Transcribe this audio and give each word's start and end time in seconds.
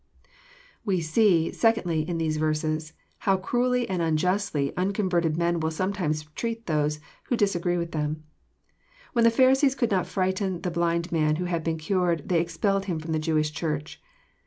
We 0.83 0.99
see, 0.99 1.51
secondly, 1.51 2.09
in 2.09 2.17
these 2.17 2.37
verses, 2.37 2.93
how 3.19 3.37
cruelly 3.37 3.87
and 3.87 4.01
unjustly 4.01 4.75
l| 4.75 4.85
jinconverted 4.85 5.37
men 5.37 5.59
wiU 5.59 5.71
sometimes 5.71 6.23
treat 6.33 6.65
those 6.65 6.99
who 7.25 7.37
disagree 7.37 7.77
with 7.77 7.91
J 7.91 7.99
khem. 7.99 8.23
When 9.13 9.25
the 9.25 9.29
Pharisees 9.29 9.75
could 9.75 9.91
not 9.91 10.07
frighten 10.07 10.61
the 10.61 10.71
blind 10.71 11.11
man 11.11 11.35
who 11.35 11.45
had 11.45 11.63
been 11.63 11.77
cured, 11.77 12.29
they 12.29 12.41
expelled 12.41 12.85
him 12.85 12.97
from 12.97 13.11
the 13.11 13.19
Jewish 13.19 13.51
Church. 13.51 14.01